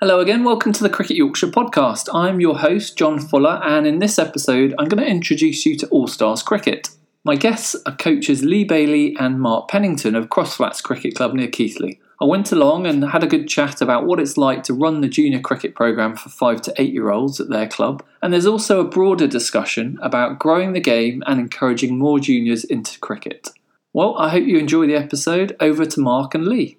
[0.00, 2.08] Hello again, welcome to the Cricket Yorkshire podcast.
[2.12, 5.86] I'm your host, John Fuller, and in this episode, I'm going to introduce you to
[5.90, 6.88] All Stars Cricket.
[7.22, 12.00] My guests are coaches Lee Bailey and Mark Pennington of Crossflats Cricket Club near Keighley.
[12.22, 15.08] I went along and had a good chat about what it's like to run the
[15.08, 18.78] junior cricket programme for 5 to 8 year olds at their club, and there's also
[18.78, 23.48] a broader discussion about growing the game and encouraging more juniors into cricket.
[23.92, 25.56] Well, I hope you enjoy the episode.
[25.58, 26.78] Over to Mark and Lee.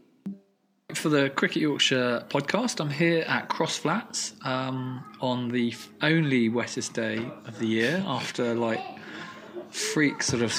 [0.93, 7.17] For the Cricket Yorkshire podcast, I'm here at Crossflats um, on the only wettest day
[7.45, 8.79] of the year after like
[9.73, 10.53] freak sort of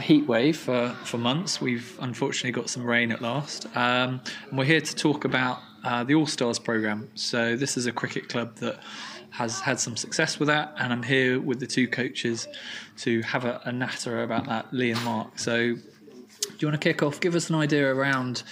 [0.00, 1.60] heat wave for, for months.
[1.60, 3.66] We've unfortunately got some rain at last.
[3.76, 7.08] Um, and we're here to talk about uh, the All Stars programme.
[7.14, 8.80] So, this is a cricket club that
[9.30, 12.46] has had some success with that, and I'm here with the two coaches
[12.98, 15.38] to have a, a natter about that, Lee and Mark.
[15.38, 17.20] So, do you want to kick off?
[17.20, 18.42] Give us an idea around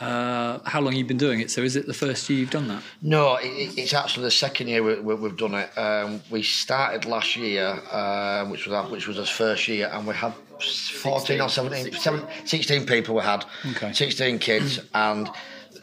[0.00, 1.50] uh, how long you've been doing it.
[1.50, 2.82] So is it the first year you've done that?
[3.02, 5.78] No, it, it's actually the second year we, have we, done it.
[5.78, 10.06] Um, we started last year, uh, which was our, which was our first year, and
[10.06, 12.22] we had 14 16, or 17, 16.
[12.44, 13.92] 16 people we had, okay.
[13.92, 15.30] 16 kids, and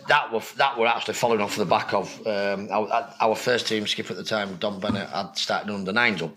[0.08, 3.86] that were that were actually following off the back of um, our, our, first team
[3.88, 6.36] skipper at the time, Don Bennett, had started under nines up,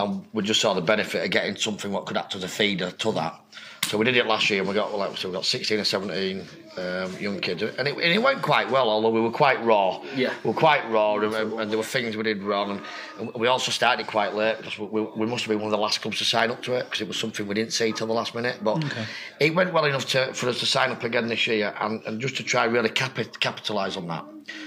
[0.00, 2.90] and we just saw the benefit of getting something what could act as a feeder
[2.90, 3.38] to that.
[3.86, 5.84] So we did it last year, and we got like so we got 16 or
[5.84, 8.88] 17 um, young kids, and it, and it, went quite well.
[8.88, 12.16] Although we were quite raw, yeah, we were quite raw, and, and there were things
[12.16, 12.80] we did wrong,
[13.18, 15.82] and, we also started quite late because we, we, must have been one of the
[15.82, 18.06] last clubs to sign up to it because it was something we didn't see till
[18.06, 18.58] the last minute.
[18.62, 19.04] But okay.
[19.40, 22.20] it went well enough to, for us to sign up again this year, and, and
[22.20, 24.24] just to try really capitalise on that,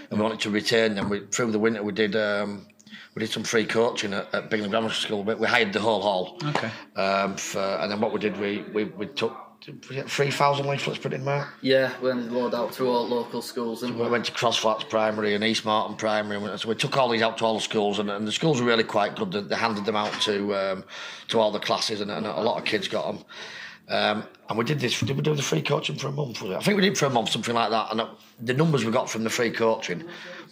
[0.10, 1.08] and we wanted to return them.
[1.08, 2.16] We, through the winter, we did.
[2.18, 2.66] Um,
[3.16, 5.24] we did some free coaching at, at Bingley Grammar School.
[5.24, 6.38] We hired the whole hall.
[6.44, 6.72] Okay.
[6.96, 9.38] Um, for, and then what we did, we, we, we took
[10.08, 11.48] three thousand leaflets put in there.
[11.62, 13.80] Yeah, we ended load out to all local schools.
[13.80, 16.98] So we, we went to Crossflats Primary and East Morton Primary, and so we took
[16.98, 19.32] all these out to all the schools, and, and the schools were really quite good.
[19.32, 20.84] They, they handed them out to um,
[21.30, 23.24] to all the classes, and, and, a lot of kids got them.
[23.90, 25.00] Um, and we did this.
[25.00, 26.42] Did we do the free coaching for a month?
[26.44, 27.92] I think we did for a month, something like that.
[27.92, 28.08] And
[28.40, 30.04] the numbers we got from the free coaching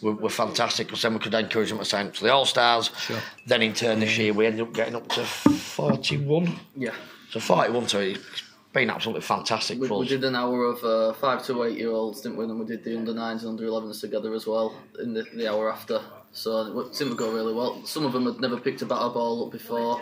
[0.02, 2.46] were, were fantastic because then we could encourage them to sign up to the All
[2.46, 2.92] Stars.
[2.98, 3.20] Sure.
[3.48, 6.60] Then in turn this year we ended up getting up to forty-one.
[6.76, 6.94] Yeah.
[7.30, 7.88] So forty-one.
[7.88, 8.44] So it's
[8.74, 10.00] been absolutely fantastic we, for us.
[10.02, 12.46] We did an hour of uh, five to eight year olds, didn't we?
[12.46, 15.50] And we did the under nines and under 11s together as well in the, the
[15.52, 16.02] hour after.
[16.34, 17.86] So it seemed to go really well.
[17.86, 20.02] Some of them had never picked a batter ball up before.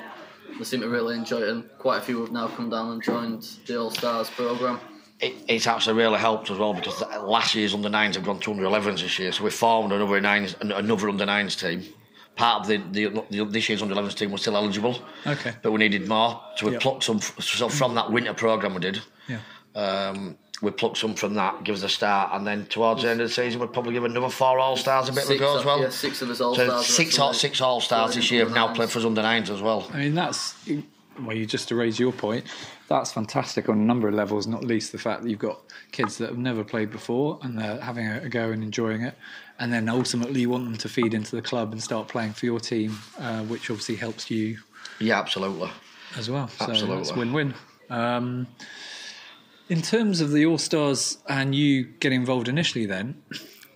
[0.57, 3.03] They seem to really enjoy it, and quite a few have now come down and
[3.03, 4.79] joined the All Stars programme.
[5.19, 8.51] It, it's actually really helped as well because last year's under nines have gone to
[8.51, 11.83] under 11s this year, so we formed another nines, another under nines team
[12.39, 14.97] part of the, the, the this year's under 11s team was still eligible.
[15.27, 15.53] Okay.
[15.61, 16.81] But we needed more, so we yep.
[16.81, 17.19] plucked some.
[17.19, 19.39] So from that winter program we did, yeah.
[19.75, 23.21] Um, we pluck some from that, give us a start, and then towards the end
[23.21, 25.39] of the season, we'd probably give another four All Stars a bit six, of a
[25.39, 25.81] go as well.
[25.81, 26.85] Yeah, six of us All Stars.
[26.85, 29.49] So six, all, six All Stars this year have now played for us under nines
[29.49, 29.89] as well.
[29.93, 30.55] I mean, that's
[31.21, 32.45] well, you just to raise your point,
[32.87, 34.47] that's fantastic on a number of levels.
[34.47, 35.59] Not least the fact that you've got
[35.91, 39.15] kids that have never played before and they're having a go and enjoying it,
[39.59, 42.45] and then ultimately you want them to feed into the club and start playing for
[42.45, 44.57] your team, uh, which obviously helps you.
[44.99, 45.69] Yeah, absolutely.
[46.17, 47.53] As well, so absolutely, it's win-win.
[47.89, 48.47] Um,
[49.69, 53.21] in terms of the All Stars and you getting involved initially, then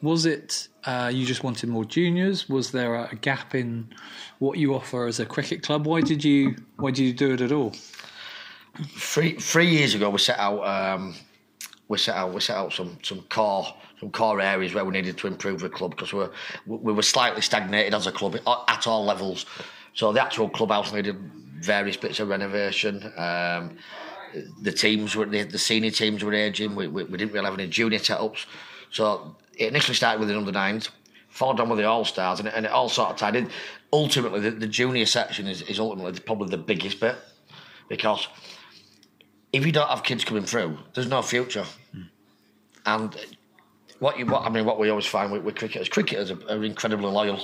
[0.02, 2.50] was it uh, you just wanted more juniors?
[2.50, 3.94] Was there a gap in
[4.40, 5.86] what you offer as a cricket club?
[5.86, 7.74] Why did you Why did you do it at all?
[8.98, 11.16] Three three years ago, we set out um,
[11.88, 13.68] we set out we set out some some core
[14.00, 16.32] some core areas where we needed to improve the club because we were
[16.66, 18.36] we were slightly stagnated as a club
[18.68, 19.46] at all levels.
[19.94, 21.18] So the actual clubhouse needed
[21.60, 23.14] various bits of renovation.
[23.16, 23.78] Um,
[24.62, 26.76] the teams were the, the, senior teams were aging.
[26.76, 28.46] We, we, we, didn't really have any junior setups.
[28.92, 30.90] So it initially started with the under nines,
[31.30, 33.50] followed on with the all stars, and, and, it all sort of tied in.
[33.92, 37.16] Ultimately, the, the junior section is, is ultimately probably the biggest bit
[37.90, 38.28] because
[39.52, 41.66] if you don't have kids coming through, there's no future.
[41.96, 42.10] Mm.
[42.86, 43.16] And
[44.00, 46.64] what you what I mean, what we always find with, with cricketers, cricketers are, are,
[46.64, 47.40] incredibly loyal.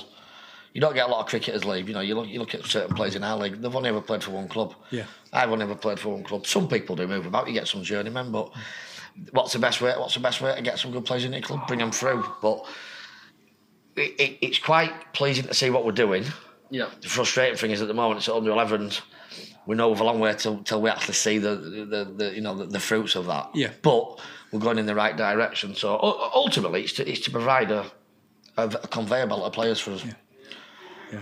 [0.72, 1.88] You don't get a lot of cricketers leave.
[1.88, 4.00] You know, you look you look at certain players in our league; they've only ever
[4.00, 4.74] played for one club.
[4.90, 6.46] Yeah, I've only ever played for one club.
[6.46, 7.48] Some people do move about.
[7.48, 8.52] You get some journeymen, but
[9.32, 9.92] what's the best way?
[9.96, 11.66] What's the best way to get some good players in your club?
[11.66, 12.24] Bring them through.
[12.40, 12.64] But
[13.96, 16.24] it, it, it's quite pleasing to see what we're doing.
[16.70, 16.88] Yeah.
[17.00, 19.02] The frustrating thing is at the moment it's under 11s
[19.66, 22.40] we know we've a long way till, till we actually see the, the, the you
[22.40, 23.50] know the, the, fruits of that.
[23.54, 23.70] Yeah.
[23.82, 24.20] But
[24.50, 25.74] we're going in the right direction.
[25.74, 25.98] So
[26.34, 27.86] ultimately, it's to, it's to provide a,
[28.56, 30.04] a, a conveyor belt of players for us.
[30.04, 30.14] Yeah.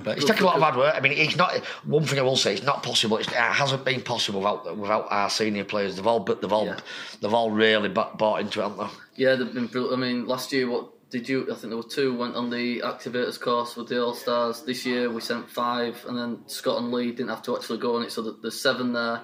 [0.05, 0.95] But it's taken a lot of hard work.
[0.97, 2.55] I mean, it's not one thing I will say.
[2.55, 3.17] It's not possible.
[3.19, 5.97] It's, it hasn't been possible without without our senior players.
[5.97, 6.79] They've all but they've all Yeah.
[7.21, 9.23] they've all really bought, bought into it, haven't they?
[9.25, 9.67] Yeah, they've been.
[9.67, 11.43] brill- I mean, last year, what did you?
[11.51, 14.63] I think there were two went on the activators course with the All Stars.
[14.63, 17.97] This year, we sent five, and then Scott and Lee didn't have to actually go
[17.97, 19.23] on it, so that there's seven there.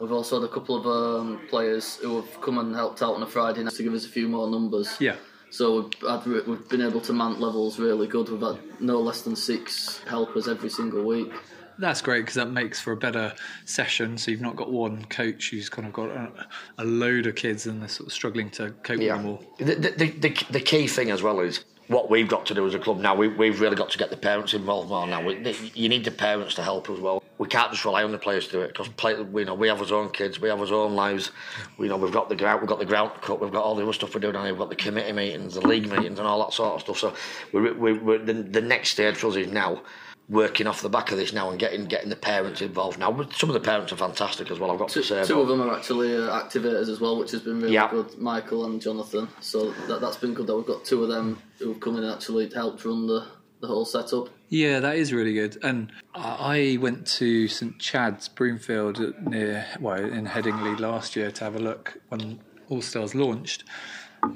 [0.00, 3.22] We've also had a couple of um, players who have come and helped out on
[3.22, 4.96] a Friday night to give us a few more numbers.
[4.98, 5.14] Yeah.
[5.52, 8.30] So we've, had, we've been able to mount levels really good.
[8.30, 11.30] We've had no less than six helpers every single week.
[11.78, 13.34] That's great because that makes for a better
[13.66, 14.16] session.
[14.16, 16.30] So you've not got one coach who's kind of got a,
[16.78, 19.44] a load of kids and they're sort of struggling to cope with them all.
[19.58, 22.66] The, the, the, the, the key thing as well is what we've got to do
[22.66, 23.14] as a club now.
[23.14, 25.22] We, we've really got to get the parents involved more now.
[25.22, 27.21] We, the, you need the parents to help as well.
[27.42, 29.66] We can't just rely on the players to do it because play, we know we
[29.66, 31.32] have our own kids, we have our own lives.
[31.76, 33.82] We know we've got the ground, we've got the ground cut, we've got all the
[33.82, 34.40] other stuff we're doing.
[34.40, 36.98] We've got the committee meetings, the league meetings, and all that sort of stuff.
[36.98, 37.14] So
[37.52, 39.82] we, we, we, the, the next stage for us is now
[40.28, 43.10] working off the back of this now and getting getting the parents involved now.
[43.34, 44.70] Some of the parents are fantastic as well.
[44.70, 45.24] I've got Two, to say.
[45.24, 47.90] two of them are actually uh, activators as well, which has been really Yeah.
[47.90, 48.16] good.
[48.18, 49.26] Michael and Jonathan.
[49.40, 52.12] So that, that's been good that we've got two of them who've come in and
[52.14, 53.26] actually helped run the,
[53.62, 54.28] the whole setup.
[54.50, 55.56] Yeah, that is really good.
[55.62, 61.54] And I went to St Chad's Broomfield near well in Headingley last year to have
[61.54, 63.64] a look when All Stars launched,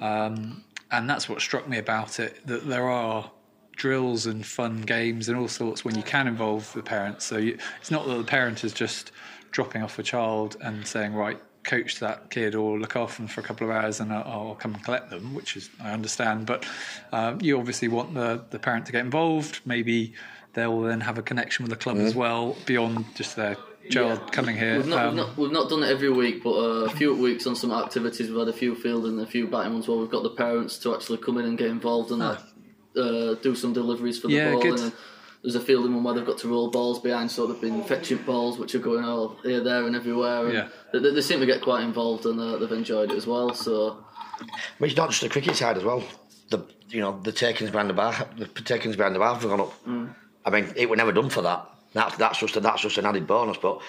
[0.01, 3.31] um, and that's what struck me about it that there are
[3.73, 7.27] drills and fun games and all sorts when you can involve the parents.
[7.27, 9.11] So you, it's not that the parent is just
[9.51, 11.41] dropping off a child and saying right.
[11.67, 14.55] Coach that kid or look after them for a couple of hours and I'll, I'll
[14.55, 16.47] come and collect them, which is I understand.
[16.47, 16.65] But
[17.13, 19.61] um, you obviously want the, the parent to get involved.
[19.65, 20.15] Maybe
[20.55, 23.57] they'll then have a connection with the club as well beyond just their
[23.91, 24.31] child Yeah.
[24.31, 24.77] coming here.
[24.79, 27.15] We've not, Um, we've not we've not done it every week, but uh, a few
[27.15, 28.29] weeks on some activities.
[28.31, 30.79] We've had a few field and a few batting ones where we've got the parents
[30.79, 32.39] to actually come in and get involved and like,
[32.97, 34.63] uh, do some deliveries for the Yeah, ball.
[34.63, 34.81] good.
[34.81, 34.93] And
[35.47, 38.19] there's a fielding one where they've got to roll balls behind, so they've been fetching
[38.19, 40.47] balls which are going all here, there, and everywhere.
[40.47, 40.69] And Yeah.
[40.93, 43.55] they, they seem to get quite involved and uh, they've enjoyed it as well.
[43.55, 44.05] So
[44.81, 46.03] But it's not just the cricket side as well.
[46.51, 49.61] The you know the takings behind the bar, the takings behind the bar have gone
[49.61, 49.73] up.
[50.45, 51.65] I mean, it were never done for that.
[51.93, 53.57] That's that's just a, that's just an added bonus.
[53.57, 53.81] But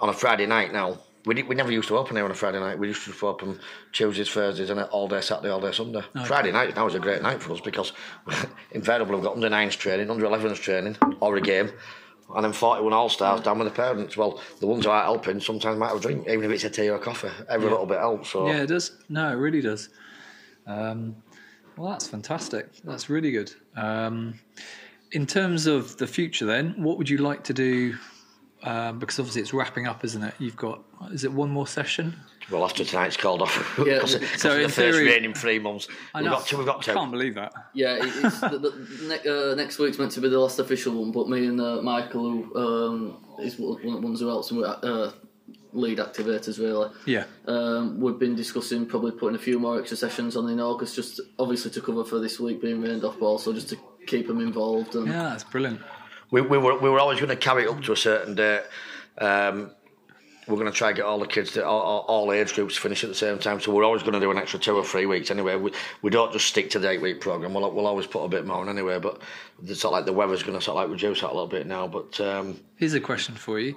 [0.00, 2.34] on a Friday night now, we did, we never used to open here on a
[2.34, 2.78] Friday night.
[2.78, 3.58] We used to open
[3.92, 6.02] Tuesdays, Thursdays, and all day Saturday, all day Sunday.
[6.24, 7.92] Friday night now was a great night for us because
[8.72, 11.70] invariably we've got under nines training, under 11s training, or a game.
[12.34, 14.16] And then 41 All Stars down with the parents.
[14.16, 16.70] Well, the ones who aren't helping sometimes might have a drink, even if it's a
[16.70, 17.28] tea or a coffee.
[17.48, 18.30] Every little bit helps.
[18.30, 18.46] So.
[18.46, 18.92] Yeah, it does.
[19.08, 19.90] No, it really does.
[20.66, 21.16] Um,
[21.76, 22.68] well, that's fantastic.
[22.84, 23.52] That's really good.
[23.76, 24.38] Um,
[25.12, 27.96] in terms of the future, then, what would you like to do?
[28.64, 30.34] Um, because obviously it's wrapping up, isn't it?
[30.38, 30.82] You've got
[31.12, 32.14] is it one more session?
[32.50, 33.78] Well, after tonight's called off.
[33.86, 35.88] Yeah, because so because in of the first theory- rain in three months.
[36.14, 36.56] I We've got two.
[36.58, 37.52] We've got I can't believe that.
[37.74, 41.10] yeah, it's the, the, ne- uh, next week's meant to be the last official one,
[41.12, 44.50] but me and uh, Michael, who um, is one one of the ones who helps
[44.50, 45.10] and uh,
[45.72, 46.90] lead activators really.
[47.06, 47.24] Yeah.
[47.48, 51.20] Um, we've been discussing probably putting a few more extra sessions on in August, just
[51.38, 54.40] obviously to cover for this week being rained off, but also just to keep them
[54.40, 54.94] involved.
[54.94, 55.80] And Yeah, that's brilliant.
[56.32, 58.62] We, we were we were always going to carry it up to a certain date.
[59.18, 59.70] Um,
[60.48, 62.74] we're going to try and get all the kids, to, all, all, all age groups,
[62.74, 63.60] to finish at the same time.
[63.60, 65.54] So we're always going to do an extra two or three weeks anyway.
[65.54, 67.54] We, we don't just stick to the eight week program.
[67.54, 68.98] We'll, we'll always put a bit more on anyway.
[68.98, 69.20] But
[69.62, 71.46] it's sort of like the weather's going to sort of like reduce that a little
[71.46, 71.86] bit now.
[71.86, 73.76] But um, Here's a question for you: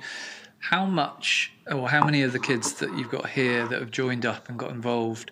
[0.59, 4.25] How much, or how many of the kids that you've got here that have joined
[4.25, 5.31] up and got involved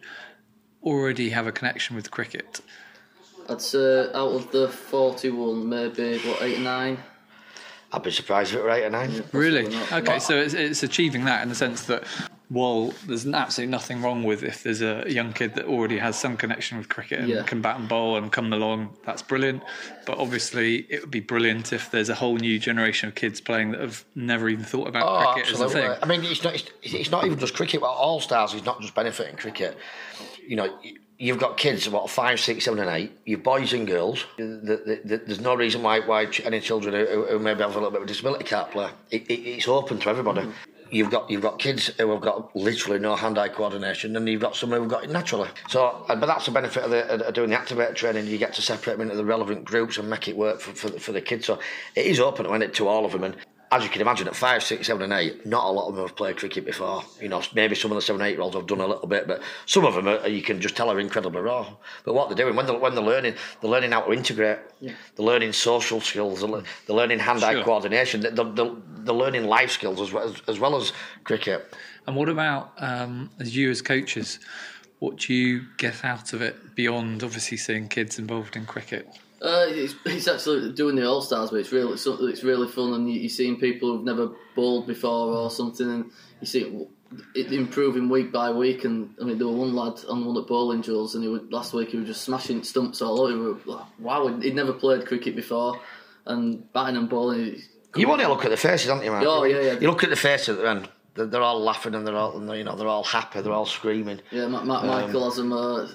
[0.84, 2.62] already have a connection with cricket?
[3.50, 6.98] I'd say out of the 41, maybe what, 8 or 9?
[7.94, 9.24] I'd be surprised if it were eight or nine.
[9.34, 9.68] Really?
[9.70, 9.92] not.
[9.94, 12.04] Okay, so it's, it's achieving that in the sense that,
[12.50, 16.38] while there's absolutely nothing wrong with if there's a young kid that already has some
[16.38, 17.44] connection with cricket and Yeah.
[17.44, 19.64] can bat and bowl and come along, that's brilliant.
[20.06, 23.72] But obviously, it would be brilliant if there's a whole new generation of kids playing
[23.72, 25.96] that have never even thought about Oh, cricket as a thing.
[26.02, 27.82] I mean, it's not, it's, it's not even just cricket.
[27.82, 29.78] Well, All Stars is not just benefiting cricket.
[30.48, 30.80] You know,
[31.18, 33.12] you've got kids, what, five, six, seven, and eight.
[33.26, 34.26] You've boys and girls.
[34.38, 37.74] The, the, the, there's no reason why, why any children who, who maybe have a
[37.76, 38.90] little bit of disability can't play.
[39.12, 40.42] It, it, it's open to everybody.
[40.42, 40.70] Mm-hmm.
[40.92, 44.56] You've got you've got kids who have got literally no hand-eye coordination, and you've got
[44.56, 45.50] some who've got it naturally.
[45.68, 48.28] So, but that's the benefit of, the, of doing the activator training.
[48.28, 50.90] You get to separate them into the relevant groups and make it work for, for,
[50.90, 51.48] the- for the kids.
[51.48, 51.58] So,
[51.96, 53.24] it is open to it to all of them.
[53.24, 53.36] And
[53.76, 56.06] as you can imagine, at five, six, seven, and eight, not a lot of them
[56.06, 57.04] have played cricket before.
[57.20, 59.28] You know, maybe some of the seven, eight year olds have done a little bit,
[59.28, 61.68] but some of them are, you can just tell are incredibly raw.
[62.06, 64.60] But what they're doing when they're when they're learning, they're learning how to integrate.
[64.82, 66.42] They're learning social skills.
[66.42, 66.50] They're,
[66.86, 67.64] they're learning hand-eye Sure.
[67.64, 68.22] coordination.
[68.22, 68.72] They're, they're,
[69.06, 71.74] they're learning life skills as well as, as well as cricket.
[72.06, 74.40] And what about um, as you as coaches?
[75.00, 79.08] What do you get out of it beyond obviously seeing kids involved in cricket?
[79.44, 82.94] Uh, it's, it's actually doing the All Stars, but it's really it's, it's really fun,
[82.94, 86.88] and you, you're seeing people who've never bowled before or something, and you see
[87.36, 88.86] it improving week by week.
[88.86, 91.42] And I mean, there was one lad on one at bowling drills, and he was,
[91.52, 93.52] last week he was just smashing stumps all over.
[93.54, 95.78] Were like, wow, he'd never played cricket before,
[96.26, 97.62] and batting and bowling.
[97.98, 99.24] You want to look at the faces, don't you, man?
[99.28, 99.80] Oh, yeah, yeah.
[99.80, 102.76] You look at the faces, and they're, they're all laughing, and they're all, you know,
[102.78, 104.22] they're all happy, they're all screaming.
[104.32, 105.52] Yeah, Ma- Ma- Michael has them.
[105.54, 105.90] Uh,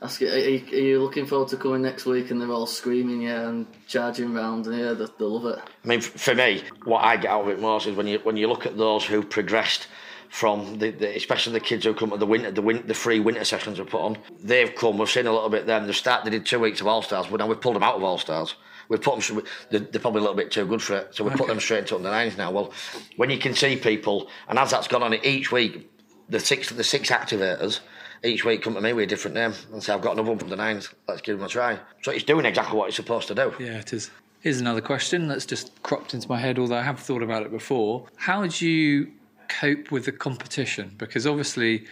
[0.00, 2.30] asking, are you, are you looking forward to coming next week?
[2.30, 5.58] And they're all screaming, yeah, and charging round, and yeah, they, they love it.
[5.84, 8.36] I mean, for me, what I get out of it most is when you when
[8.36, 9.88] you look at those who progressed
[10.28, 13.20] from the, the especially the kids who come to the winter the win, the free
[13.20, 14.18] winter sessions we put on.
[14.42, 14.98] They've come.
[14.98, 15.86] We've seen a little bit them.
[15.86, 16.24] They start.
[16.24, 18.18] They did two weeks of All Stars, but now we've pulled them out of All
[18.18, 18.54] Stars.
[18.88, 19.42] We've put them.
[19.70, 21.80] They're, they're probably a little bit too good for it, so we put them straight
[21.80, 22.50] into under nines now.
[22.50, 22.72] Well,
[23.16, 25.90] when you can see people, and as that's gone on each week,
[26.28, 27.80] the six the six activators
[28.24, 30.38] each week come to me with a different name and say I've got another one
[30.38, 30.88] from the nines.
[31.06, 31.78] Let's give them a try.
[32.02, 33.54] So it's doing exactly what it's supposed to do.
[33.58, 34.10] Yeah, it is.
[34.40, 37.50] Here's another question that's just cropped into my head, although I have thought about it
[37.50, 38.06] before.
[38.16, 39.10] How do you
[39.48, 40.94] cope with the competition?
[40.96, 41.86] Because obviously,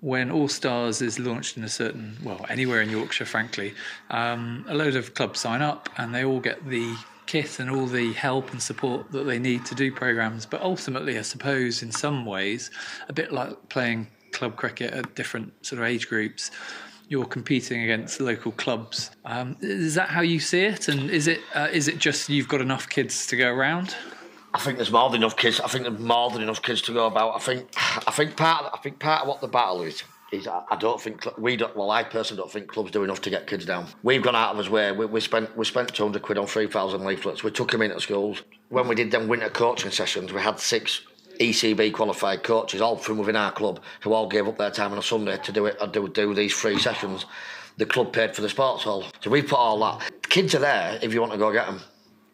[0.00, 3.74] when All Stars is launched in a certain, well, anywhere in Yorkshire, frankly,
[4.10, 7.86] um, a load of clubs sign up and they all get the kit and all
[7.86, 10.46] the help and support that they need to do programs.
[10.46, 12.70] But ultimately, I suppose, in some ways,
[13.08, 16.50] a bit like playing club cricket at different sort of age groups,
[17.08, 19.10] you're competing against local clubs.
[19.24, 20.88] Um, is that how you see it?
[20.88, 23.96] And is it uh, is it just you've got enough kids to go around?
[24.52, 25.60] I think there's more than enough kids.
[25.60, 27.36] I think there's more than enough kids to go about.
[27.36, 27.68] I think
[28.06, 30.02] I think part of, I think part of what the battle is
[30.32, 31.74] is I, I don't think we don't.
[31.76, 33.86] Well, I personally don't think clubs do enough to get kids down.
[34.02, 34.92] We've gone out of us way.
[34.92, 37.42] We, we spent we spent 200 quid on 3,000 leaflets.
[37.44, 38.42] We took them into schools.
[38.68, 41.02] When we did them winter coaching sessions, we had six
[41.38, 44.98] ECB qualified coaches, all from within our club, who all gave up their time on
[44.98, 47.26] a Sunday to do it or do do these free sessions.
[47.78, 50.10] The club paid for the sports hall, so we put all that.
[50.22, 51.80] The kids are there if you want to go get them.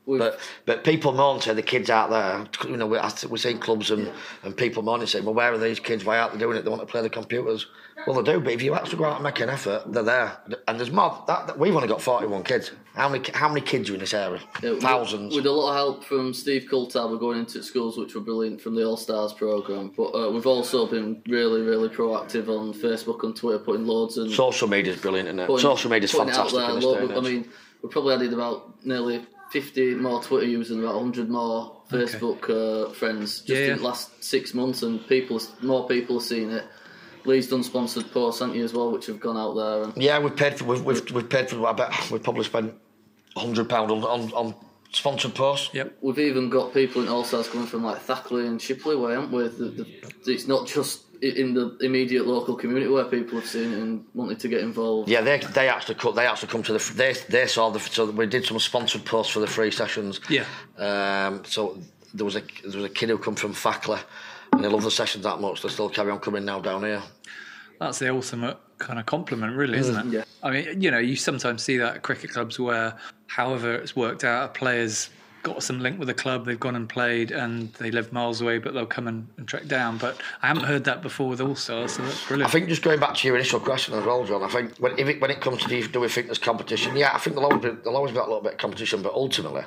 [0.06, 2.46] We've- But but people moan say the kids out there.
[2.68, 4.10] You know, we we see clubs and,
[4.42, 6.04] and people moaning saying, well, where are these kids?
[6.04, 6.62] Why aren't they doing it?
[6.64, 7.66] They want to play the computers.
[8.06, 10.36] Well, they do, but if you actually go out and make an effort, they're there.
[10.66, 11.22] And there's more.
[11.26, 12.70] That, that- we've only got 41 kids.
[12.94, 14.40] How many how many kids are in this area?
[14.62, 15.34] Yeah, Thousands.
[15.34, 18.60] With a lot of help from Steve Coulthard, we're going into schools which were brilliant
[18.60, 19.92] from the All Stars programme.
[19.96, 24.30] But uh, we've also been really, really proactive on Facebook and Twitter, putting loads and
[24.30, 25.46] Social media's brilliant, isn't it?
[25.46, 26.58] putting- Social media's putting it out fantastic.
[26.60, 26.68] there.
[26.70, 27.48] in this Load- day and I mean,
[27.82, 32.90] we probably added about nearly 50 more Twitter users and about 100 more Facebook uh,
[32.92, 36.64] friends just Yeah, in the last six months, and people, more people have seen it.
[37.26, 39.84] Lee's done sponsored posts, haven't you, as well, which have gone out there.
[39.84, 41.66] And Yeah, we've paid for we've we've, we've paid for.
[41.66, 42.74] I bet we've probably spent
[43.36, 44.54] hundred pound on, on on
[44.92, 45.72] sponsored posts.
[45.72, 45.98] Yep.
[46.00, 49.32] We've even got people in All Stars coming from like Thackley and Shipley way, haven't
[49.32, 49.48] we?
[49.48, 49.86] The, the,
[50.26, 54.40] it's not just in the immediate local community where people have seen it and wanted
[54.40, 55.08] to get involved.
[55.08, 56.14] Yeah, they they actually cut.
[56.14, 56.92] They actually come to the.
[56.94, 57.80] They they saw the.
[57.80, 60.20] So we did some sponsored posts for the free sessions.
[60.28, 60.44] Yeah.
[60.76, 61.44] Um.
[61.44, 61.78] So
[62.12, 64.00] there was a there was a kid who come from Thackley,
[64.52, 65.62] and they love the sessions that much.
[65.62, 67.02] They still carry on coming now down here.
[67.80, 70.12] That's the ultimate kind of compliment, really, isn't it?
[70.12, 70.24] Yeah.
[70.42, 74.24] I mean, you know, you sometimes see that at cricket clubs where, however it's worked
[74.24, 75.10] out, a player's
[75.42, 78.58] got some link with the club, they've gone and played, and they live miles away,
[78.58, 79.98] but they'll come and, and trek down.
[79.98, 82.48] But I haven't heard that before with All Stars, so that's brilliant.
[82.48, 84.42] I think just going back to your initial question as well, John.
[84.42, 86.96] I think when it, when it comes to do, do we think there's competition?
[86.96, 89.12] Yeah, I think there'll always be there'll always be a little bit of competition, but
[89.12, 89.64] ultimately,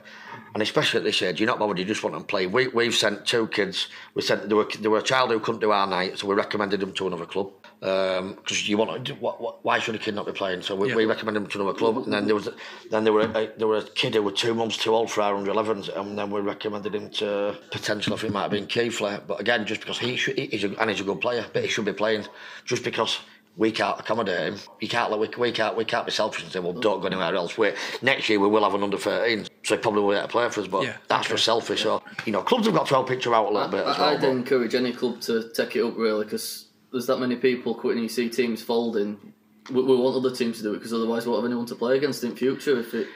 [0.53, 1.79] and especially at this age, you're not bothered.
[1.79, 2.47] You just want them to play.
[2.47, 3.87] We we've sent two kids.
[4.13, 6.35] We sent there were there were a child who couldn't do our night, so we
[6.35, 7.51] recommended them to another club.
[7.85, 10.63] Um, because you want to, what, what, why should a kid not be playing?
[10.63, 10.95] So we, Yeah.
[10.95, 12.49] we recommended him to another club, and then there was
[12.89, 15.21] then there were a, there were a kid who was two months too old for
[15.21, 18.51] our under 11s, and then we recommended him to potentially I think it might have
[18.51, 21.45] been Keighley, but again just because he should, he's a, and he's a good player,
[21.53, 22.25] but he should be playing
[22.65, 23.19] just because
[23.57, 24.59] we can't accommodate him.
[24.81, 27.07] You can't let we, we can't we can't be selfish and say, well, don't go
[27.07, 27.55] anywhere else.
[27.57, 30.27] We, next year we will have an under 13, so he probably will get a
[30.27, 30.67] player for us.
[30.67, 31.35] But Yeah, that's okay.
[31.35, 31.83] just selfish.
[31.83, 33.99] So you know, clubs have got to help picture out a little bit as I,
[33.99, 34.09] well.
[34.09, 36.64] I'd but- encourage any club to take it up really because
[36.95, 38.03] there's that many people quitting.
[38.03, 39.33] You see teams folding.
[39.69, 41.75] We, we want other teams to do it because otherwise we won't have anyone to
[41.75, 43.07] play against in future if it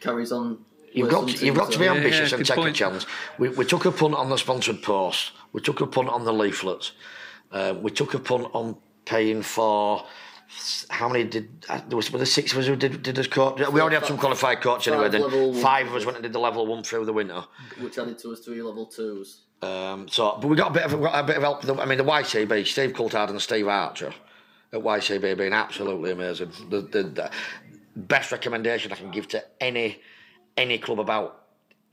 [0.00, 0.58] carries on.
[0.92, 2.70] You've got to, you've got to be ambitious yeah, and take point.
[2.70, 3.06] a challenge.
[3.38, 5.32] We, we took a punt on the sponsored post.
[5.52, 6.92] We took a punt on the leaflets.
[7.52, 10.04] Uh, we took a punt on paying for.
[10.88, 12.10] How many did uh, there was?
[12.10, 13.58] Were there six of us who did did us coach?
[13.70, 15.10] We already had some qualified coach anyway.
[15.10, 17.44] Five Then five of us went and did the level one through the winter.
[17.78, 19.42] which added to us three level twos.
[19.60, 21.64] Um, so, but we got a bit of got a bit of help.
[21.80, 24.14] I mean, the YCB, Steve Coulthard and Steve Archer
[24.72, 26.52] at YCB have been absolutely amazing.
[26.70, 27.30] The, the, the
[27.96, 30.00] best recommendation I can give to any
[30.56, 31.46] any club about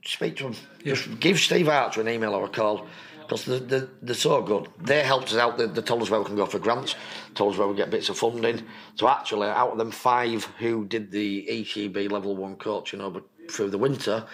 [0.04, 0.54] speak to them.
[0.84, 2.86] Just give Steve Archer an email or a call.
[3.26, 4.68] because they're, they're, they're so good.
[4.80, 5.58] They helped us out.
[5.58, 6.94] They, they told us where we can go for grants,
[7.34, 8.62] told us where we get bits of funding.
[8.94, 13.70] So actually, out of them five who did the ECB level one coaching over through
[13.70, 14.24] the winter,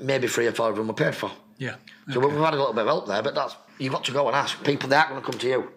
[0.00, 1.30] maybe three or four of them were paid for.
[1.58, 1.74] Yeah.
[2.12, 4.26] So we've had a little bit of help there, but that's you've got to go
[4.28, 4.88] and ask people.
[4.88, 5.68] They aren't going to come to you.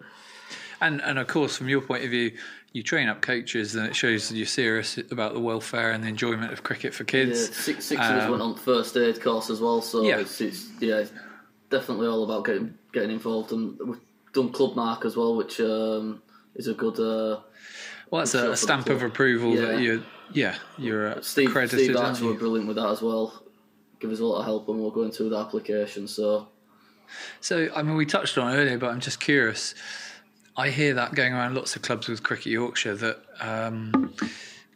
[0.80, 2.32] And and of course, from your point of view,
[2.72, 6.08] you train up coaches, and it shows that you're serious about the welfare and the
[6.08, 7.54] enjoyment of cricket for Yeah, kids.
[7.56, 10.18] six, six of us Um, went on first aid course as well, so Yeah.
[10.18, 11.12] it's, it's yeah, it's
[11.70, 13.52] definitely all about getting getting involved.
[13.52, 14.00] And we've
[14.32, 16.22] done Clubmark as well, which um,
[16.54, 16.98] is a good.
[16.98, 17.40] Uh,
[18.10, 19.78] Well, that's Sure, a, for a stamp of approval that Yeah.
[19.78, 21.78] you're, yeah, you're uh, Steve accredited.
[21.80, 23.42] Steve aren't Archer were brilliant with that as well.
[24.02, 26.06] Give us a lot of help when we we're going through the application.
[26.08, 26.48] So
[27.40, 29.74] So, I mean, we touched on it earlier, but I'm just curious.
[30.56, 34.12] I hear that going around lots of clubs with Cricket Yorkshire that um,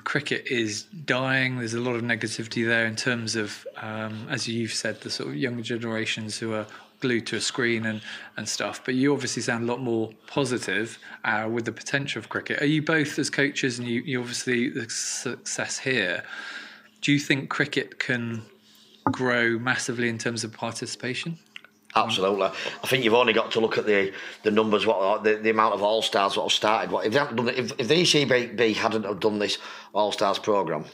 [0.05, 1.59] cricket is dying.
[1.59, 5.31] There's a lot of negativity there in terms of, um, as you've said, the sort
[5.31, 6.67] of younger generations who are
[7.01, 8.01] glued to a screen and,
[8.37, 8.81] and stuff.
[8.85, 12.63] But you obviously sound a lot more positive uh, with the potential of cricket.
[12.63, 16.23] Are you both as coaches, and you, you obviously the success here?
[17.03, 18.43] Do you think cricket can
[19.13, 21.39] grow massively in terms of participation?
[21.95, 22.47] Absolutely.
[22.47, 25.51] I think you've only got to look at the the numbers, what uh, the, the
[25.51, 26.91] amount of all stars what have started.
[26.91, 29.59] What if they hadn't done it, if, if the ECB hadn't have done this
[29.95, 30.85] all stars program,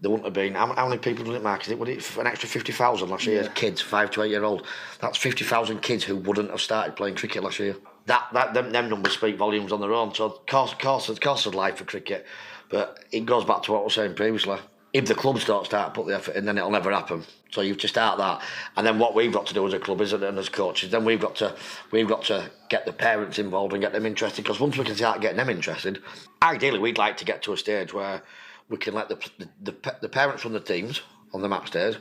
[0.00, 1.62] there wouldn't have been how, how many people did it mark?
[1.62, 3.46] Is it would it an extra fifty thousand last year?
[3.54, 4.66] Kids, five to eight year old.
[5.00, 7.76] That's fifty thousand kids who wouldn't have started playing cricket last year.
[8.06, 10.14] That that them, them numbers speak volumes on their own.
[10.14, 12.26] So course course course of life for cricket,
[12.70, 14.58] but it goes back to what I was saying previously.
[14.92, 17.24] If the clubs don't start to put the effort in, then it'll never happen.
[17.50, 18.42] So you've to start that,
[18.76, 21.04] and then what we've got to do as a club is, and as coaches, then
[21.04, 21.54] we've got to
[21.90, 24.42] we've got to get the parents involved and get them interested.
[24.42, 26.02] Because once we can start getting them interested,
[26.42, 28.22] ideally we'd like to get to a stage where
[28.68, 31.02] we can let the the, the, the parents run the teams
[31.34, 31.96] on the match days,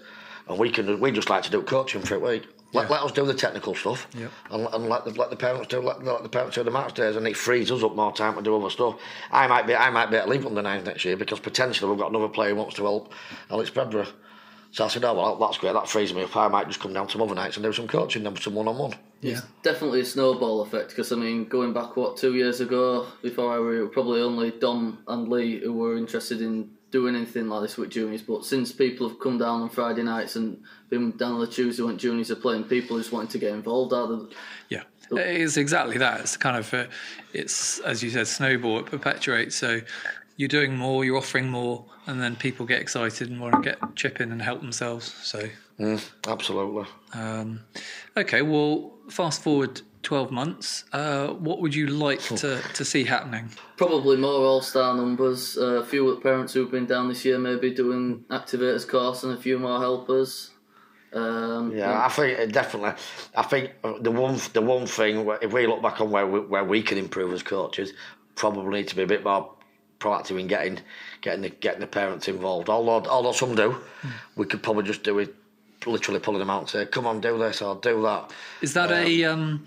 [0.47, 2.47] and we can we just like to do coaching for a week.
[2.73, 2.95] Let, Yeah.
[2.95, 4.31] let us do the technical stuff, Yep.
[4.51, 6.93] and, and let the let the parents do let, let the parents do the match
[6.93, 8.95] days, and it frees us up more time to do other stuff.
[9.31, 11.99] I might be I might be at leave the nines next year because potentially we've
[11.99, 13.11] got another player who wants to help
[13.49, 14.07] Alex Bredborough.
[14.73, 15.73] So I said, oh well, that's great.
[15.73, 16.37] That frees me up.
[16.37, 18.69] I might just come down some other nights and do some coaching, then some one
[18.69, 18.93] on one.
[19.19, 19.41] Yeah.
[19.63, 23.59] definitely a snowball effect because I mean, going back what two years ago, before I
[23.59, 27.89] were probably only Dom and Lee who were interested in doing anything like this with
[27.89, 28.21] juniors.
[28.21, 31.83] But since people have come down on Friday nights and been down on the Tuesday
[31.83, 33.93] when juniors are playing, people just wanting to get involved.
[33.93, 34.31] Out of
[34.69, 36.21] Yeah, it's exactly that.
[36.21, 36.85] It's kind of, uh,
[37.33, 38.79] it's as you said, snowball.
[38.79, 39.55] It perpetuates.
[39.55, 39.81] So
[40.35, 43.79] you're doing more, you're offering more, and then people get excited and want to get
[43.95, 45.13] chip in and help themselves.
[45.23, 45.47] So,
[46.27, 46.85] Absolutely.
[47.13, 47.61] um,
[48.17, 50.85] okay, well, fast forward 12 months.
[50.91, 53.49] Uh, what would you like to, to see happening?
[53.77, 55.57] Probably more All Star numbers.
[55.57, 59.41] Uh, a few parents who've been down this year, maybe doing activators course, and a
[59.41, 60.51] few more helpers.
[61.13, 62.93] Um, Yeah, I think uh, definitely.
[63.35, 66.39] I think uh, the one the one thing if we look back on where we,
[66.39, 67.93] where we can improve as coaches,
[68.35, 69.53] probably need to be a bit more
[69.99, 70.79] proactive in getting
[71.21, 72.69] getting the getting the parents involved.
[72.69, 73.75] Although although some do,
[74.35, 75.35] we could probably just do it,
[75.85, 78.91] literally pulling them out and say, "Come on, do this or do that." Is that
[78.91, 79.65] a um,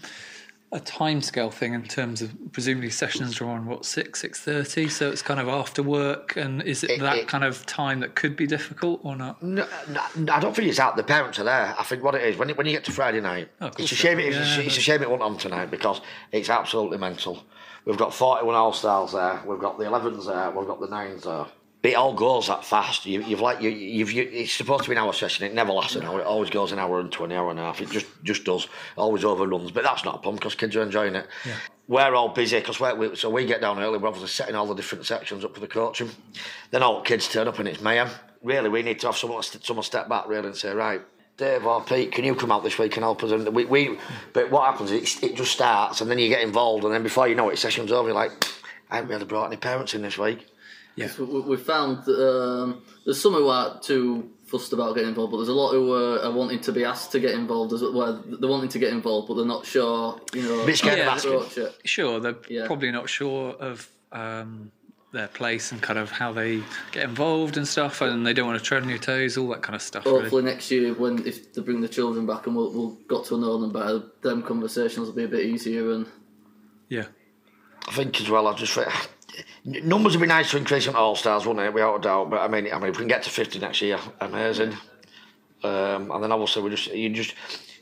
[0.73, 5.11] a timescale thing in terms of presumably sessions are on what six six thirty, so
[5.11, 8.15] it's kind of after work, and is it, It- that it- kind of time that
[8.15, 9.43] could be difficult or not?
[9.43, 10.97] No, no, I don't think it's out.
[10.97, 11.75] The parents are there.
[11.79, 13.93] I think what it is when it, when you get to Friday night, Oh, it's
[13.93, 14.19] a shame.
[14.19, 16.01] It's, Yeah, a, it's a shame it wasn't on tonight because
[16.33, 17.43] it's absolutely mental.
[17.85, 19.41] We've got forty-one all stars there.
[19.47, 20.51] We've got the elevens there.
[20.51, 21.45] We've got the nines there.
[21.85, 23.05] But it all goes that fast.
[23.05, 25.45] You, you've like you, you've you, it's supposed to be an hour session.
[25.45, 26.19] It never lasts an hour.
[26.19, 27.83] It always goes an hour and twenty, hour and a half.
[27.83, 28.69] It just just does.
[28.97, 29.71] Always overruns.
[29.71, 31.27] But that's not a problem because kids are enjoying it.
[31.87, 33.99] We're all busy because we so we get down early.
[33.99, 36.09] We're obviously setting all the different sections up for the coaching.
[36.71, 38.09] Then all the kids turn up and it's mayhem.
[38.43, 41.03] Really, we need to have someone someone step back really and say, right,
[41.37, 43.31] Dave or Pete, can you come out this week and help us?
[43.31, 43.99] And we, we
[44.33, 47.03] but what happens is it, it just starts and then you get involved and then
[47.03, 48.09] before you know it, session's over.
[48.09, 48.33] You're like,
[48.91, 50.47] I haven't really brought any parents in this week.
[50.97, 51.11] Yeah.
[51.19, 55.31] We, we we found that, um, there's some who aren't too fussed about getting involved,
[55.33, 57.83] but there's a lot who are, are wanting to be asked to get involved as
[57.83, 58.23] well.
[58.27, 60.21] They're wanting to get involved, but they're not sure.
[60.35, 61.35] You know, Bit scared of asking.
[61.35, 61.75] approach it.
[61.85, 62.67] Sure, they're Yeah.
[62.67, 64.71] probably not sure of um,
[65.13, 68.59] their place and kind of how they get involved and stuff, and they don't want
[68.59, 70.05] to tread on your toes, all that kind of stuff.
[70.07, 70.21] Really.
[70.21, 73.39] Hopefully next year, when if they bring the children back and we'll, we'll got to
[73.39, 75.91] know them better, them conversations will be a bit easier.
[75.93, 76.07] And
[76.89, 77.07] Yeah,
[77.89, 78.47] I think as well.
[78.47, 78.89] I just think
[79.65, 81.75] numbers would be nice to increase on all stars, wouldn't it?
[81.75, 82.31] Without a doubt.
[82.31, 84.77] But I mean, I mean, if we can get to fifty next year, amazing.
[85.63, 87.35] Um, and then obviously we just you just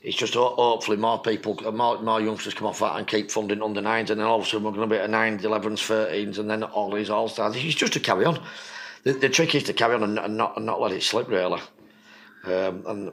[0.02, 3.80] it's just hopefully more people, more, more youngsters come off that and keep funding under
[3.80, 6.38] nines, and then all of a sudden we're going to be at nines, elevens, thirteens,
[6.38, 7.54] and then all these all stars.
[7.56, 8.42] It's just to carry on.
[9.04, 11.28] The, the trick is to carry on and, and not and not let it slip
[11.28, 11.60] really.
[12.44, 13.12] Um, and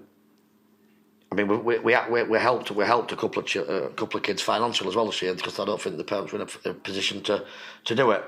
[1.43, 1.93] mean, we we,
[2.27, 4.95] we, helped we helped a couple of ch- uh, a couple of kids financially as
[4.95, 7.45] well this year because I don't think the parents were in a, a position to,
[7.85, 8.23] to do it.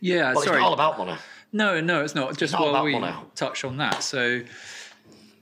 [0.00, 0.56] Yeah, But sorry.
[0.56, 1.16] it's not all about money.
[1.52, 2.36] No, no, it's not.
[2.36, 3.16] Just not while about we money.
[3.34, 4.02] touch on that.
[4.02, 4.42] So,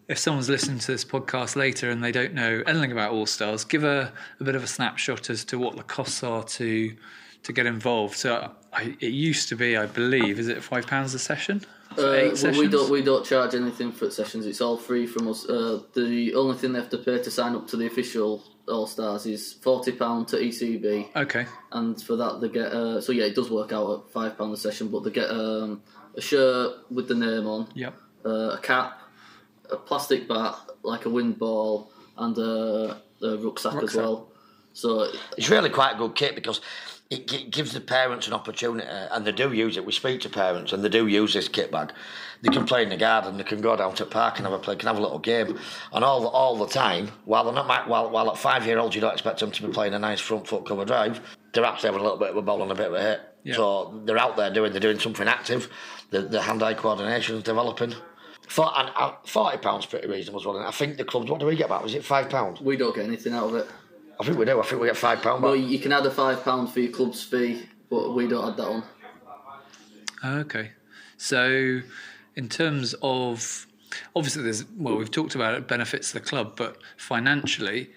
[0.09, 3.65] if someone's listening to this podcast later and they don't know anything about All Stars,
[3.65, 6.97] give a, a bit of a snapshot as to what the costs are to
[7.43, 8.17] to get involved.
[8.17, 11.63] So, I, it used to be, I believe, is it five pounds a session?
[11.97, 14.47] For Uh, eight well, we don't we don't charge anything for sessions.
[14.47, 15.49] It's all free from us.
[15.49, 18.87] Uh, the only thing they have to pay to sign up to the official All
[18.87, 21.47] Stars is forty pound to ECB, Okay.
[21.73, 22.67] and for that they get.
[22.73, 25.31] Uh, so yeah, it does work out at five pound a session, but they get
[25.31, 25.83] um,
[26.17, 27.95] a shirt with the name on, Yep.
[28.27, 29.01] uh, a cap,
[29.71, 34.29] a plastic bat like a wind ball, and a, a rucksack, as well.
[34.73, 36.61] So It's really quite a good kit because
[37.11, 39.85] it gi- gives the parents an opportunity, and they do use it.
[39.87, 41.93] We speak to parents, and they do use this kit bag.
[42.43, 43.39] They can play in the garden.
[43.39, 44.77] They can go down to the park and have a play.
[44.77, 45.59] Can have a little game,
[45.93, 48.79] and all the, all the time, while they're not ma- while while at five year
[48.79, 51.21] olds, you don't expect them to be playing a nice front foot cover drive.
[51.53, 53.21] They're actually having a little bit of a ball and a bit of a hit.
[53.45, 53.55] Yeah.
[53.55, 55.71] So they're out there doing they're doing something active.
[56.11, 57.95] The the hand eye coordination is developing.
[58.49, 60.57] For, and uh, forty pounds pretty reasonable as well.
[60.59, 61.31] And I think the clubs.
[61.31, 61.83] What do we get back?
[61.83, 62.61] Was it five pounds?
[62.61, 63.67] we don't get anything out of it.
[64.19, 64.59] I think we do.
[64.59, 65.43] I think we get five pound.
[65.43, 68.57] Well, you can add a five pound for your club's fee, but we don't add
[68.57, 68.85] that on.
[70.25, 70.71] Okay.
[71.19, 71.81] So,
[72.35, 73.67] in terms of
[74.15, 77.91] obviously, there's well, we've talked about it benefits the club, but financially,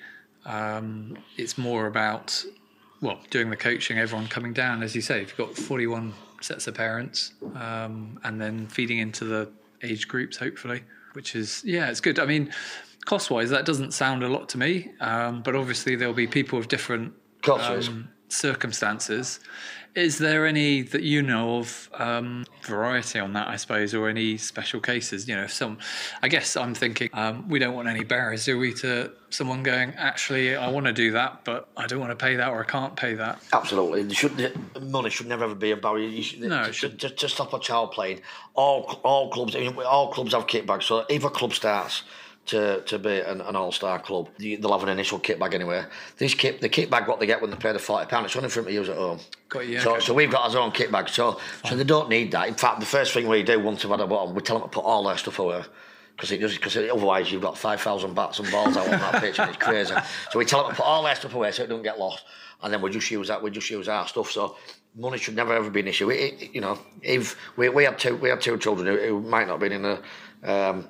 [0.46, 2.44] um, it's more about
[3.02, 5.22] well, doing the coaching, everyone coming down, as you say.
[5.22, 9.50] If you've got 41 sets of parents, um, and then feeding into the
[9.84, 12.20] age groups, hopefully, which is yeah, it's good.
[12.20, 12.52] I mean,
[13.14, 16.68] cost-wise, that doesn't sound a lot to me, um, but obviously there'll be people with
[16.68, 17.12] different
[17.48, 17.88] Of is.
[17.88, 19.40] um, circumstances.
[19.96, 24.38] Is there any that you know of um, variety on that, I suppose, or any
[24.38, 25.28] special cases?
[25.28, 25.80] You know, if some,
[26.22, 29.96] I guess I'm thinking um, we don't want any barriers, do we, to someone going,
[29.96, 32.66] actually, I want to do that, but I don't want to pay that or I
[32.66, 33.42] can't pay that.
[33.52, 34.02] Absolutely,
[34.80, 36.08] money should never ever be a barrier.
[36.08, 38.22] You should, No, it should- to, to stop a child playing.
[38.54, 40.86] All all clubs, all clubs have kit bags.
[40.86, 42.04] So if a club starts
[42.50, 45.84] to, to be an, an all star club, they'll have an initial kit bag anyway.
[46.18, 48.36] This kit, the kit bag, what they get when they pay the forty pound, it's
[48.36, 49.20] only for them to use at home.
[49.50, 50.06] Got you, So, okay.
[50.06, 51.10] so we've got our own kit bag.
[51.10, 52.48] So so they don't need that.
[52.48, 54.70] In fact, the first thing we do once they've had a bottom, we tell them
[54.70, 55.64] to put all their stuff away.
[56.16, 59.22] Because it does, because otherwise you've got five thousand bats and balls out on that
[59.22, 59.94] pitch and it's crazy.
[60.32, 62.26] So we tell them to put all their stuff away so it don't get lost,
[62.62, 63.42] and then we just use that.
[63.42, 64.30] We just use our stuff.
[64.32, 64.58] So
[64.96, 66.10] money should never ever be an issue.
[66.12, 69.22] It, it- you know, if we, we had two we had two children who, who
[69.22, 70.02] might not have been in a
[70.44, 70.88] um,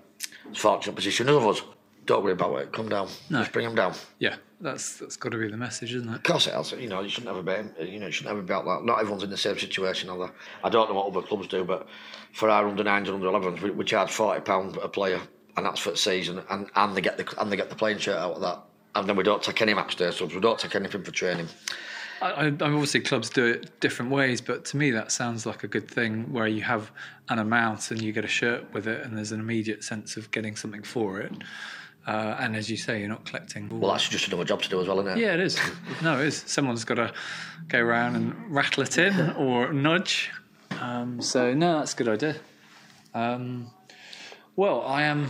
[0.56, 1.62] fortunate position of us.
[2.06, 2.74] Don't worry about it.
[2.74, 3.08] Come down.
[3.30, 3.40] No.
[3.40, 3.94] Just bring them down.
[4.18, 6.16] Yeah, that's that's got to be the message, isn't it?
[6.16, 6.72] Of course it has.
[6.72, 7.54] You know, you should never be.
[7.86, 8.84] You know, you should never be about that.
[8.86, 10.08] Not everyone's in the same situation.
[10.08, 10.28] They?
[10.64, 11.88] I don't know what other clubs do, but
[12.34, 15.22] for our under nines and under 11s, we, we charge forty pound a player,
[15.56, 18.00] and that's for the season, and, and they get the and they get the playing
[18.00, 18.60] shirt out of that.
[18.96, 20.34] And then we don't take any match day subs.
[20.34, 21.48] We don't take anything for training.
[22.22, 25.68] I, I, obviously, clubs do it different ways, but to me, that sounds like a
[25.68, 26.92] good thing where you have
[27.30, 30.30] an amount and you get a shirt with it, and there's an immediate sense of
[30.32, 31.32] getting something for it.
[32.08, 33.70] Uh, and as you say, you're not collecting.
[33.70, 35.22] Well, that's just another job to do as well, isn't it?
[35.22, 35.60] Yeah, it is.
[36.02, 36.44] No, it is.
[36.48, 37.14] Someone's got to
[37.68, 40.32] go around and rattle it in or nudge.
[40.80, 42.36] Um, so no, that's a good idea.
[43.14, 43.70] Um,
[44.56, 45.30] well, I am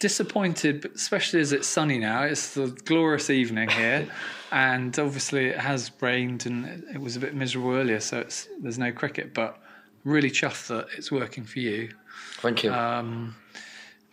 [0.00, 2.22] disappointed, but especially as it's sunny now.
[2.22, 4.08] It's the glorious evening here,
[4.52, 8.78] and obviously it has rained and it- was a bit miserable earlier, so it's, there's
[8.78, 9.34] no cricket.
[9.34, 9.58] But
[10.04, 11.90] really chuffed that it's working for you.
[12.38, 12.72] Thank you.
[12.72, 13.34] Um,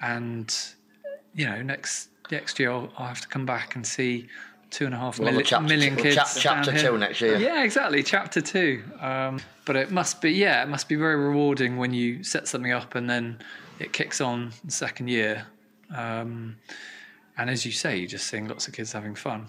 [0.01, 0.53] and
[1.35, 4.27] you know, next next year I'll, I'll have to come back and see
[4.69, 6.15] two and a half We'll have a milli- chapter million kids.
[6.15, 6.27] chap-
[6.65, 7.37] chapter two next year.
[7.37, 8.83] Yeah, exactly, chapter two.
[8.99, 12.71] Um, but it must be, yeah, it must be very rewarding when you set something
[12.71, 13.37] up and then
[13.79, 15.45] it kicks on the second year.
[15.95, 16.55] Um,
[17.37, 19.47] and as you say, you're just seeing lots of kids having fun.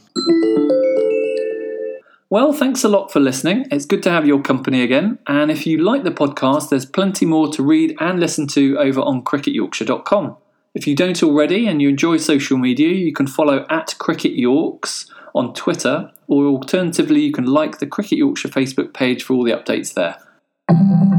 [2.31, 3.67] Well, thanks a lot for listening.
[3.71, 5.19] It's good to have your company again.
[5.27, 9.01] And if you like the podcast, there's plenty more to read and listen to over
[9.01, 10.37] on cricketyorkshire.com.
[10.75, 15.09] If you don't already and you enjoy social media, you can follow at Cricket Yorks
[15.35, 19.53] on Twitter, or alternatively, you can like the Cricket Yorkshire Facebook page for all the
[19.53, 21.14] updates there.